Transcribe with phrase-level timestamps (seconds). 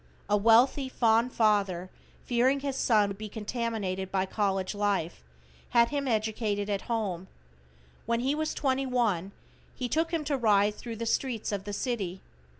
[0.27, 1.91] A wealthy, fond father,
[2.25, 5.21] fearing his son would be contaminated by college life,
[5.69, 7.27] had him educated at home.
[8.07, 9.31] When he was twenty one,
[9.75, 12.23] he took him to ride thru the streets of the city.